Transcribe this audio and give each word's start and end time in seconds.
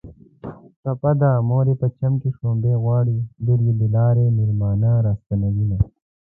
ټپه 0.81 1.11
ده.: 1.21 1.31
موریې 1.49 1.75
جمکی 1.99 2.19
کې 2.21 2.29
شوملې 2.35 2.73
غواړي 2.83 3.17
ــــ 3.25 3.25
لوریې 3.45 3.73
د 3.77 3.81
لارې 3.95 4.25
مېلمانه 4.37 4.91
را 5.05 5.13
ستنوینه 5.21 5.77